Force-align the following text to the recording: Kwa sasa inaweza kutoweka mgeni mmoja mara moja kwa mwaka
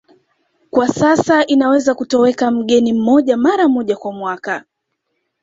Kwa 0.69 0.87
sasa 0.87 1.45
inaweza 1.45 1.95
kutoweka 1.95 2.51
mgeni 2.51 2.93
mmoja 2.93 3.37
mara 3.37 3.67
moja 3.67 3.97
kwa 3.97 4.11
mwaka 4.13 4.63